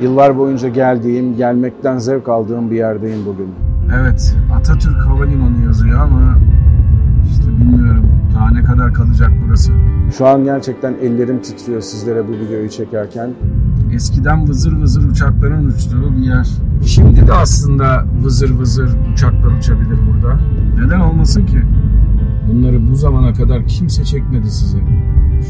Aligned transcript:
Yıllar 0.00 0.38
boyunca 0.38 0.68
geldiğim, 0.68 1.36
gelmekten 1.36 1.98
zevk 1.98 2.28
aldığım 2.28 2.70
bir 2.70 2.76
yerdeyim 2.76 3.26
bugün. 3.26 3.48
Evet, 4.00 4.36
Atatürk 4.54 5.06
Havalimanı 5.06 5.64
yazıyor 5.64 6.00
ama 6.00 6.38
işte 7.30 7.48
bilmiyorum 7.48 8.06
daha 8.34 8.50
ne 8.50 8.64
kadar 8.64 8.94
kalacak 8.94 9.30
burası. 9.46 9.72
Şu 10.18 10.26
an 10.26 10.44
gerçekten 10.44 10.94
ellerim 11.02 11.42
titriyor 11.42 11.80
sizlere 11.80 12.28
bu 12.28 12.32
videoyu 12.32 12.68
çekerken. 12.70 13.30
Eskiden 13.94 14.48
vızır 14.48 14.72
vızır 14.72 15.10
uçakların 15.10 15.66
uçtuğu 15.66 16.16
bir 16.16 16.22
yer. 16.22 16.48
Şimdi 16.86 17.26
de 17.26 17.32
aslında 17.32 18.04
vızır 18.22 18.50
vızır 18.50 18.90
uçaklar 19.12 19.58
uçabilir 19.58 19.98
burada. 20.10 20.38
Neden 20.84 21.00
olmasın 21.00 21.46
ki? 21.46 21.62
Bunları 22.48 22.90
bu 22.90 22.94
zamana 22.94 23.32
kadar 23.32 23.66
kimse 23.66 24.04
çekmedi 24.04 24.50
size. 24.50 24.78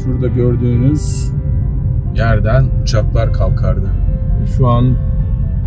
Şurada 0.03 0.27
gördüğünüz 0.27 1.31
yerden 2.15 2.65
uçaklar 2.83 3.33
kalkardı. 3.33 3.89
Şu 4.47 4.67
an 4.67 4.97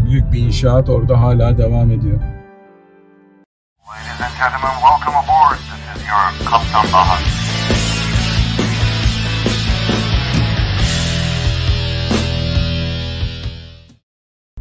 büyük 0.07 0.33
bir 0.33 0.39
inşaat 0.39 0.89
orada 0.89 1.21
hala 1.21 1.59
devam 1.59 1.91
ediyor. 1.91 2.21
Ladies 3.89 4.21
and 4.21 4.35
gentlemen, 4.39 4.75
welcome 4.81 5.17
aboard. 5.17 5.59
This 5.59 6.03
is 6.03 6.09
your 6.09 6.51
Kaptan 6.51 6.93
Bahar. 6.93 7.23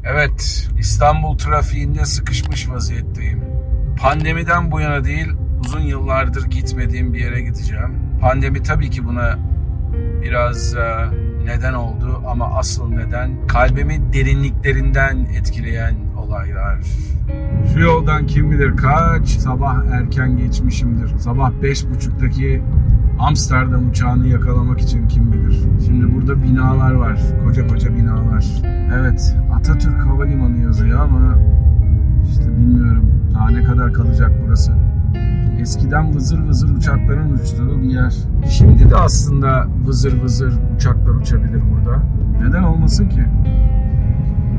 Evet, 0.03 0.67
İstanbul 0.79 1.37
trafiğinde 1.37 2.05
sıkışmış 2.05 2.69
vaziyetteyim. 2.69 3.43
Pandemiden 4.01 4.71
bu 4.71 4.79
yana 4.79 5.03
değil, 5.03 5.27
uzun 5.59 5.81
yıllardır 5.81 6.45
gitmediğim 6.45 7.13
bir 7.13 7.19
yere 7.19 7.41
gideceğim. 7.41 8.17
Pandemi 8.21 8.63
tabii 8.63 8.89
ki 8.89 9.05
buna 9.05 9.37
biraz 10.21 10.75
e, 10.75 11.05
neden 11.45 11.73
oldu 11.73 12.21
ama 12.27 12.45
asıl 12.45 12.89
neden 12.89 13.31
kalbimi 13.47 14.13
derinliklerinden 14.13 15.17
etkileyen 15.17 15.95
olaylar. 16.17 16.79
Şu 17.73 17.79
yoldan 17.79 18.27
kim 18.27 18.51
bilir 18.51 18.77
kaç 18.77 19.27
sabah 19.27 19.85
erken 19.85 20.37
geçmişimdir. 20.37 21.19
Sabah 21.19 21.51
beş 21.63 21.89
buçuktaki 21.89 22.61
Amsterdam 23.19 23.89
uçağını 23.89 24.27
yakalamak 24.27 24.81
için 24.81 25.07
kim 25.07 25.33
bilir. 25.33 25.59
Şimdi 25.85 26.15
burada 26.15 26.43
binalar 26.43 26.91
var. 26.91 27.19
Koca 27.45 27.67
koca 27.67 27.95
binalar. 27.97 28.45
Evet 28.99 29.35
Atatürk 29.53 30.05
Havalimanı 30.05 30.57
yazıyor 30.57 30.99
ama 30.99 31.37
işte 32.29 32.57
bilmiyorum 32.57 33.11
daha 33.33 33.49
ne 33.49 33.63
kadar 33.63 33.93
kalacak 33.93 34.31
burası. 34.45 34.71
Eskiden 35.59 36.15
vızır 36.15 36.39
vızır 36.39 36.75
uçakların 36.77 37.33
uçtuğu 37.33 37.81
bir 37.81 37.89
yer. 37.89 38.13
Şimdi 38.49 38.89
de 38.89 38.95
aslında 38.95 39.67
vızır 39.87 40.21
vızır 40.21 40.53
uçaklar 40.75 41.09
uçabilir 41.09 41.61
burada. 41.71 42.03
Neden 42.41 42.63
olmasın 42.63 43.09
ki? 43.09 43.23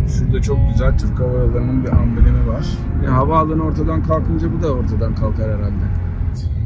Şurada 0.08 0.42
çok 0.42 0.58
güzel 0.72 0.98
Türk 0.98 1.20
Hava 1.20 1.38
Yolları'nın 1.38 1.84
bir 1.84 1.88
amblemi 1.88 2.48
var. 2.48 2.66
E, 3.04 3.06
havaalanı 3.06 3.62
ortadan 3.62 4.02
kalkınca 4.02 4.48
bu 4.52 4.62
da 4.62 4.72
ortadan 4.72 5.14
kalkar 5.14 5.50
herhalde. 5.50 5.84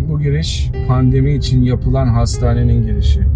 Bu 0.08 0.20
giriş 0.20 0.70
pandemi 0.88 1.33
için 1.33 1.62
yapılan 1.62 2.06
hastanenin 2.06 2.83
girişi. 2.83 3.27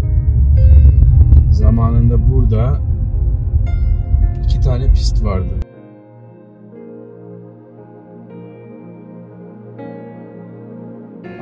Zamanında 1.51 2.31
burada 2.31 2.81
iki 4.45 4.61
tane 4.61 4.93
pist 4.93 5.25
vardı. 5.25 5.64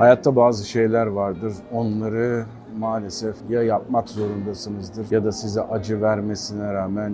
Hayatta 0.03 0.36
bazı 0.36 0.69
şeyler 0.69 1.06
vardır. 1.06 1.53
Onları 1.72 2.45
maalesef 2.78 3.36
ya 3.50 3.62
yapmak 3.62 4.08
zorundasınızdır 4.08 5.06
ya 5.11 5.25
da 5.25 5.33
size 5.33 5.61
acı 5.61 6.03
vermesine 6.03 6.72
rağmen 6.75 7.12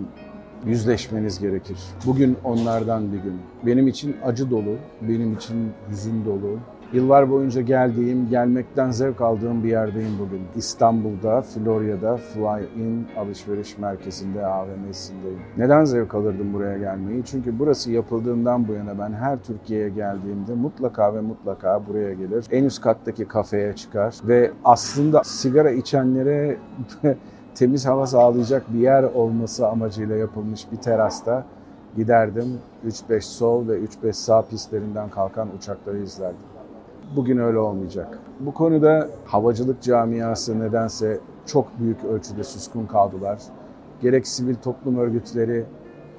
yüzleşmeniz 0.67 1.41
gerekir. 1.41 1.79
Bugün 2.07 2.37
onlardan 2.45 3.13
bir 3.13 3.19
gün. 3.19 3.41
Benim 3.67 3.89
için 3.89 4.17
acı 4.25 4.51
dolu, 4.51 4.77
benim 5.03 5.33
için 5.35 5.73
hüzün 5.91 6.25
dolu. 6.25 6.59
Yıllar 6.93 7.31
boyunca 7.31 7.61
geldiğim, 7.61 8.29
gelmekten 8.29 8.91
zevk 8.91 9.21
aldığım 9.21 9.65
bir 9.65 9.69
yerdeyim 9.69 10.19
bugün. 10.19 10.43
İstanbul'da, 10.57 11.43
Florya'da 11.43 12.17
Fly 12.17 12.83
In 12.83 13.07
alışveriş 13.17 13.79
merkezinde, 13.79 14.47
AVM'sindeyim. 14.47 15.39
Neden 15.57 15.85
zevk 15.85 16.15
alırdım 16.15 16.55
buraya 16.55 16.79
gelmeyi? 16.79 17.23
Çünkü 17.25 17.59
burası 17.59 17.93
yapıldığından 17.93 18.69
bu 18.69 18.73
yana 18.73 18.99
ben 18.99 19.13
her 19.13 19.39
Türkiye'ye 19.39 19.89
geldiğimde 19.89 20.55
mutlaka 20.55 21.15
ve 21.15 21.21
mutlaka 21.21 21.87
buraya 21.87 22.13
gelir. 22.13 22.47
En 22.51 22.65
üst 22.65 22.81
kattaki 22.81 23.25
kafeye 23.25 23.73
çıkar 23.73 24.15
ve 24.25 24.53
aslında 24.65 25.25
sigara 25.25 25.71
içenlere 25.71 26.57
temiz 27.55 27.87
hava 27.87 28.07
sağlayacak 28.07 28.63
bir 28.75 28.79
yer 28.79 29.03
olması 29.03 29.69
amacıyla 29.69 30.17
yapılmış 30.17 30.73
bir 30.73 30.77
terasta 30.77 31.45
giderdim. 31.97 32.59
3-5 32.87 33.21
sol 33.21 33.69
ve 33.69 33.79
3-5 33.79 34.13
sağ 34.13 34.43
pistlerinden 34.43 35.11
kalkan 35.11 35.49
uçakları 35.57 35.99
izlerdim. 35.99 36.58
Bugün 37.17 37.39
öyle 37.39 37.59
olmayacak. 37.59 38.19
Bu 38.41 38.55
konuda 38.55 39.09
havacılık 39.25 39.83
camiası 39.83 40.61
nedense 40.61 41.21
çok 41.47 41.79
büyük 41.81 42.05
ölçüde 42.05 42.45
suskun 42.45 42.87
kaldılar. 42.87 43.39
Gerek 44.01 44.27
sivil 44.27 44.55
toplum 44.55 44.99
örgütleri, 44.99 45.65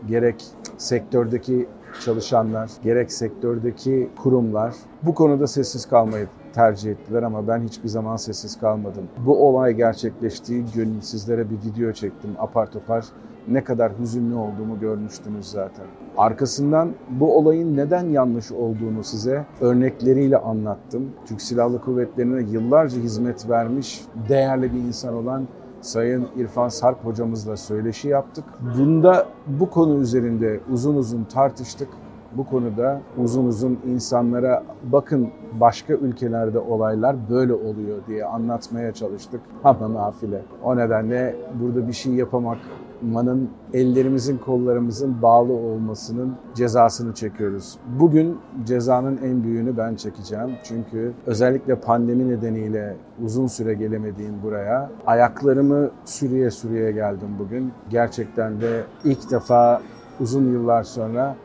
gerek 0.08 0.46
sektördeki 0.78 1.68
çalışanlar, 2.06 2.72
gerek 2.84 3.12
sektördeki 3.12 4.10
kurumlar 4.24 4.76
bu 5.04 5.14
konuda 5.14 5.48
sessiz 5.48 5.86
kalmayı 5.86 6.28
tercih 6.60 6.92
ettiler 6.92 7.24
ama 7.24 7.48
ben 7.48 7.60
hiçbir 7.60 7.90
zaman 7.90 8.16
sessiz 8.16 8.60
kalmadım. 8.60 9.04
Bu 9.26 9.48
olay 9.48 9.74
gerçekleştiği 9.74 10.66
gün 10.76 11.00
sizlere 11.00 11.46
bir 11.50 11.56
video 11.56 11.92
çektim 11.92 12.32
apar 12.40 12.72
topar. 12.72 13.06
Ne 13.48 13.64
kadar 13.64 13.92
hüzünlü 14.00 14.36
olduğumu 14.36 14.80
görmüştünüz 14.80 15.46
zaten. 15.46 15.86
Arkasından 16.18 16.92
bu 17.10 17.38
olayın 17.38 17.78
neden 17.78 18.10
yanlış 18.10 18.52
olduğunu 18.52 19.04
size 19.04 19.46
örnekleriyle 19.62 20.38
anlattım. 20.38 21.10
Türk 21.26 21.42
Silahlı 21.42 21.82
Kuvvetleri'ne 21.82 22.52
yıllarca 22.52 22.98
hizmet 22.98 23.50
vermiş 23.50 24.02
değerli 24.30 24.74
bir 24.74 24.80
insan 24.80 25.14
olan 25.14 25.48
Sayın 25.82 26.28
İrfan 26.38 26.70
Sarp 26.70 27.06
hocamızla 27.06 27.58
söyleşi 27.58 28.08
yaptık. 28.08 28.46
Bunda 28.78 29.28
bu 29.48 29.70
konu 29.70 30.02
üzerinde 30.02 30.60
uzun 30.72 30.96
uzun 30.96 31.24
tartıştık. 31.24 31.90
Bu 32.38 32.46
konuda 32.46 33.02
uzun 33.18 33.46
uzun 33.46 33.80
insanlara 33.88 34.64
bakın 34.84 35.30
başka 35.60 35.94
ülkelerde 35.94 36.60
olaylar 36.60 37.16
böyle 37.30 37.54
oluyor 37.54 37.98
diye 38.08 38.26
anlatmaya 38.26 38.94
çalıştık. 38.94 39.42
Ama 39.64 39.94
nafile. 39.94 40.42
O 40.64 40.78
nedenle 40.78 41.36
burada 41.62 41.88
bir 41.88 41.94
şey 41.94 42.14
yapamakmanın 42.14 43.50
ellerimizin 43.74 44.38
kollarımızın 44.38 45.22
bağlı 45.22 45.54
olmasının 45.54 46.36
cezasını 46.56 47.14
çekiyoruz. 47.14 47.78
Bugün 48.00 48.38
cezanın 48.66 49.18
en 49.18 49.44
büyüğünü 49.44 49.78
ben 49.78 49.96
çekeceğim. 49.96 50.50
Çünkü 50.64 51.14
özellikle 51.26 51.76
pandemi 51.76 52.30
nedeniyle 52.30 52.96
uzun 53.26 53.48
süre 53.48 53.74
gelemediğim 53.74 54.34
buraya 54.44 54.90
ayaklarımı 55.08 55.90
sürüye 56.06 56.52
sürüye 56.52 56.92
geldim 56.92 57.30
bugün. 57.40 57.72
Gerçekten 57.90 58.62
de 58.62 58.84
ilk 59.04 59.32
defa 59.32 59.82
uzun 60.20 60.54
yıllar 60.54 60.84
sonra 60.84 61.36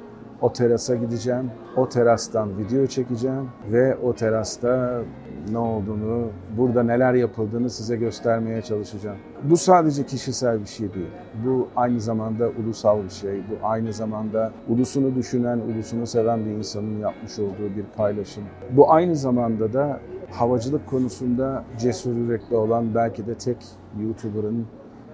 o 0.45 0.53
terasa 0.53 0.95
gideceğim. 0.95 1.51
O 1.77 1.89
terastan 1.89 2.59
video 2.59 2.87
çekeceğim 2.87 3.49
ve 3.73 3.97
o 3.97 4.15
terasta 4.15 5.03
ne 5.51 5.59
olduğunu, 5.59 6.29
burada 6.57 6.83
neler 6.83 7.15
yapıldığını 7.15 7.71
size 7.71 7.97
göstermeye 7.97 8.63
çalışacağım. 8.63 9.17
Bu 9.43 9.57
sadece 9.57 10.07
kişisel 10.07 10.61
bir 10.61 10.67
şey 10.67 10.95
değil. 10.95 11.11
Bu 11.47 11.69
aynı 11.77 12.01
zamanda 12.01 12.49
ulusal 12.49 13.05
bir 13.05 13.11
şey. 13.11 13.37
Bu 13.37 13.67
aynı 13.67 13.93
zamanda 13.93 14.53
ulusunu 14.69 15.15
düşünen, 15.15 15.59
ulusunu 15.59 16.07
seven 16.07 16.45
bir 16.45 16.51
insanın 16.51 16.99
yapmış 16.99 17.39
olduğu 17.39 17.77
bir 17.77 17.85
paylaşım. 17.97 18.45
Bu 18.71 18.93
aynı 18.93 19.17
zamanda 19.17 19.73
da 19.73 20.01
havacılık 20.31 20.87
konusunda 20.87 21.65
cesur 21.79 22.17
yürekli 22.17 22.57
olan 22.57 22.95
belki 22.95 23.27
de 23.27 23.35
tek 23.35 23.57
YouTuber'ın 24.03 24.67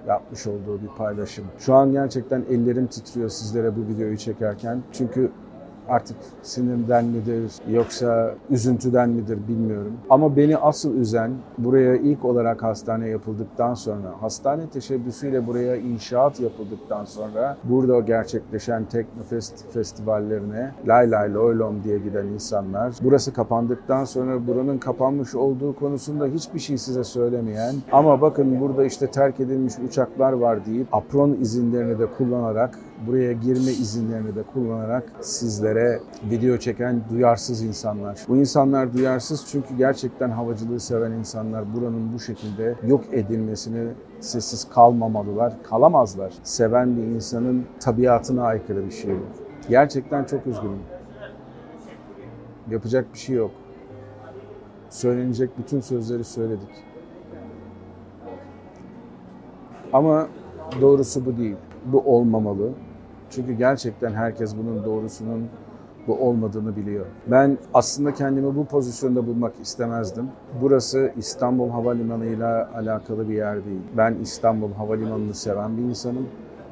yapmış 0.08 0.46
olduğu 0.46 0.82
bir 0.82 0.88
paylaşım. 0.98 1.44
Şu 1.58 1.74
an 1.74 1.92
gerçekten 1.92 2.44
ellerim 2.50 2.86
titriyor 2.86 3.28
sizlere 3.28 3.76
bu 3.76 3.80
videoyu 3.80 4.16
çekerken. 4.18 4.82
Çünkü 4.92 5.30
artık 5.88 6.16
sinirden 6.42 7.04
midir 7.04 7.52
yoksa 7.70 8.34
üzüntüden 8.50 9.10
midir 9.10 9.38
bilmiyorum. 9.48 9.92
Ama 10.10 10.36
beni 10.36 10.56
asıl 10.56 10.94
üzen 10.96 11.30
buraya 11.58 11.96
ilk 11.96 12.24
olarak 12.24 12.62
hastane 12.62 13.08
yapıldıktan 13.08 13.74
sonra, 13.74 14.12
hastane 14.20 14.66
teşebbüsüyle 14.66 15.46
buraya 15.46 15.76
inşaat 15.76 16.40
yapıldıktan 16.40 17.04
sonra 17.04 17.56
burada 17.64 18.00
gerçekleşen 18.00 18.84
Teknofest 18.84 19.72
festivallerine 19.72 20.72
lay 20.86 21.10
lay 21.10 21.34
loy 21.34 21.58
lom 21.58 21.84
diye 21.84 21.98
giden 21.98 22.26
insanlar, 22.26 22.94
burası 23.02 23.32
kapandıktan 23.32 24.04
sonra 24.04 24.46
buranın 24.46 24.78
kapanmış 24.78 25.34
olduğu 25.34 25.76
konusunda 25.76 26.26
hiçbir 26.26 26.58
şey 26.60 26.78
size 26.78 27.04
söylemeyen 27.04 27.74
ama 27.92 28.20
bakın 28.20 28.60
burada 28.60 28.84
işte 28.84 29.06
terk 29.06 29.40
edilmiş 29.40 29.74
uçaklar 29.88 30.32
var 30.32 30.66
deyip 30.66 30.86
apron 30.92 31.36
izinlerini 31.40 31.98
de 31.98 32.06
kullanarak 32.06 32.78
buraya 33.06 33.32
girme 33.32 33.70
izinlerini 33.70 34.34
de 34.34 34.42
kullanarak 34.42 35.12
sizle 35.20 35.69
pistlere 35.70 36.00
video 36.30 36.56
çeken 36.56 37.00
duyarsız 37.10 37.62
insanlar. 37.62 38.18
Bu 38.28 38.36
insanlar 38.36 38.92
duyarsız 38.92 39.46
çünkü 39.50 39.76
gerçekten 39.76 40.30
havacılığı 40.30 40.80
seven 40.80 41.12
insanlar 41.12 41.74
buranın 41.74 42.12
bu 42.14 42.20
şekilde 42.20 42.74
yok 42.86 43.04
edilmesini 43.12 43.88
sessiz 44.20 44.68
kalmamalılar, 44.68 45.62
kalamazlar. 45.62 46.32
Seven 46.42 46.96
bir 46.96 47.02
insanın 47.02 47.66
tabiatına 47.80 48.44
aykırı 48.44 48.86
bir 48.86 48.90
şey 48.90 49.10
bu. 49.10 49.24
Gerçekten 49.68 50.24
çok 50.24 50.46
üzgünüm. 50.46 50.82
Yapacak 52.70 53.12
bir 53.12 53.18
şey 53.18 53.36
yok. 53.36 53.50
Söylenecek 54.88 55.58
bütün 55.58 55.80
sözleri 55.80 56.24
söyledik. 56.24 56.84
Ama 59.92 60.28
doğrusu 60.80 61.26
bu 61.26 61.36
değil. 61.36 61.56
Bu 61.84 62.00
olmamalı. 62.00 62.70
Çünkü 63.30 63.52
gerçekten 63.52 64.12
herkes 64.12 64.56
bunun 64.56 64.84
doğrusunun 64.84 65.48
bu 66.06 66.14
olmadığını 66.14 66.76
biliyor. 66.76 67.06
Ben 67.26 67.58
aslında 67.74 68.14
kendimi 68.14 68.56
bu 68.56 68.64
pozisyonda 68.64 69.26
bulmak 69.26 69.52
istemezdim. 69.62 70.28
Burası 70.60 71.12
İstanbul 71.16 71.70
Havalimanı 71.70 72.26
ile 72.26 72.46
alakalı 72.46 73.28
bir 73.28 73.34
yer 73.34 73.64
değil. 73.64 73.80
Ben 73.96 74.14
İstanbul 74.22 74.72
Havalimanı'nı 74.72 75.34
seven 75.34 75.76
bir 75.76 75.82
insanım. 75.82 76.26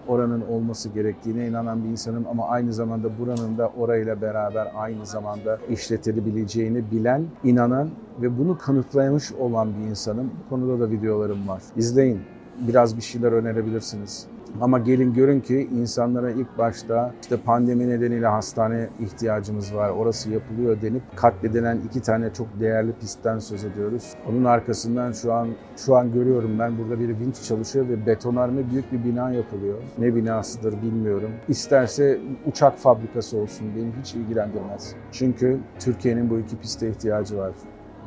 Oranın 0.09 0.43
olması 0.51 0.89
gerektiğine 0.89 1.49
inanan 1.49 1.85
bir 1.85 1.89
insanım 1.89 2.27
ama 2.31 2.49
aynı 2.49 2.73
zamanda 2.73 3.09
buranın 3.19 3.59
da 3.59 3.71
orayla 3.79 4.23
beraber 4.23 4.73
aynı 4.77 5.07
zamanda 5.07 5.59
işletilebileceğini 5.71 6.91
bilen, 6.91 7.25
inanan 7.45 7.89
ve 8.23 8.39
bunu 8.39 8.59
kanıtlamış 8.59 9.33
olan 9.33 9.69
bir 9.81 9.91
insanım. 9.91 10.31
Bu 10.45 10.49
konuda 10.49 10.81
da 10.81 10.91
videolarım 10.91 11.49
var. 11.49 11.63
İzleyin. 11.77 12.21
Biraz 12.69 12.97
bir 12.97 13.03
şeyler 13.03 13.33
önerebilirsiniz. 13.33 14.27
Ama 14.61 14.79
gelin 14.79 15.15
görün 15.15 15.41
ki 15.41 15.69
insanlara 15.75 16.31
ilk 16.31 16.59
başta 16.59 17.15
işte 17.23 17.37
pandemi 17.37 17.89
nedeniyle 17.89 18.27
hastane 18.27 18.89
ihtiyacımız 19.01 19.75
var, 19.75 19.91
orası 19.91 20.31
yapılıyor 20.31 20.83
denip 20.83 21.03
katledilen 21.17 21.79
iki 21.89 22.03
tane 22.03 22.33
çok 22.33 22.47
değerli 22.61 22.93
pistten 22.93 23.39
söz 23.39 23.65
ediyoruz. 23.65 24.15
Onun 24.31 24.45
arkasından 24.45 25.13
şu 25.13 25.33
an 25.33 25.49
şu 25.77 25.97
an 25.97 26.13
görüyorum 26.13 26.59
ben 26.59 26.79
burada 26.79 27.01
bir 27.01 27.09
vinç 27.09 27.43
çalışıyor 27.43 27.89
ve 27.89 28.07
betonarme 28.07 28.71
büyük 28.71 28.93
bir 28.93 29.05
bina 29.05 29.31
yapılıyor. 29.31 29.79
Ne 29.99 30.15
binasıdır 30.15 30.83
bilmiyorum. 30.83 31.31
İsterse 31.49 32.19
uçak 32.47 32.79
fabrikası 32.79 33.39
olsun 33.39 33.67
beni 33.77 33.93
hiç 34.01 34.15
ilgilendirmez. 34.15 34.95
Çünkü 35.13 35.59
Türkiye'nin 35.79 36.31
bu 36.31 36.39
iki 36.39 36.57
piste 36.57 36.91
ihtiyacı 36.91 37.39
var 37.39 37.53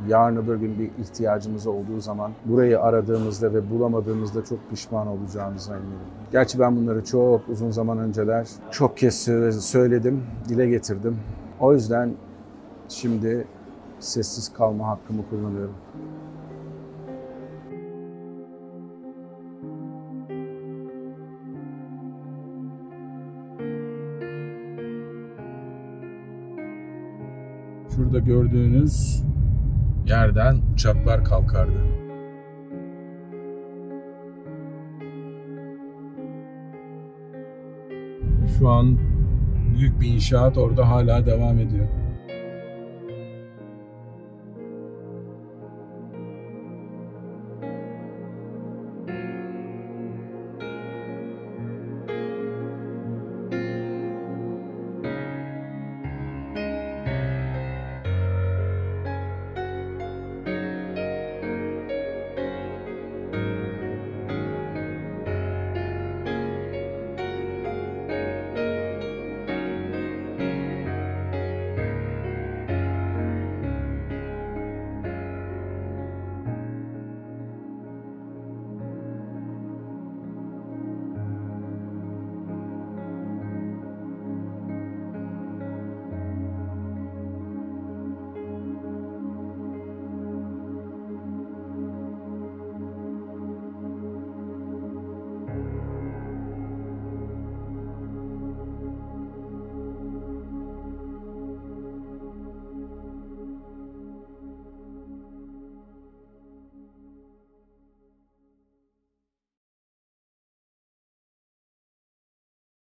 yarın 0.07 0.35
öbür 0.35 0.55
gün 0.55 0.79
bir 0.79 1.03
ihtiyacımız 1.03 1.67
olduğu 1.67 1.99
zaman 1.99 2.31
burayı 2.45 2.81
aradığımızda 2.81 3.53
ve 3.53 3.69
bulamadığımızda 3.71 4.45
çok 4.45 4.69
pişman 4.69 5.07
olacağımıza 5.07 5.73
eminim. 5.73 5.97
Gerçi 6.31 6.59
ben 6.59 6.75
bunları 6.75 7.05
çok 7.05 7.49
uzun 7.49 7.71
zaman 7.71 7.97
önceler 7.99 8.47
çok 8.71 8.97
kez 8.97 9.15
söyledim, 9.59 10.23
dile 10.49 10.69
getirdim. 10.69 11.17
O 11.59 11.73
yüzden 11.73 12.13
şimdi 12.89 13.47
sessiz 13.99 14.53
kalma 14.53 14.87
hakkımı 14.87 15.21
kullanıyorum. 15.29 15.75
Şurada 27.95 28.19
gördüğünüz 28.19 29.23
yerden 30.05 30.61
uçaklar 30.73 31.23
kalkardı. 31.23 31.79
Şu 38.59 38.69
an 38.69 38.97
büyük 39.75 40.01
bir 40.01 40.07
inşaat 40.07 40.57
orada 40.57 40.89
hala 40.89 41.25
devam 41.25 41.59
ediyor. 41.59 42.00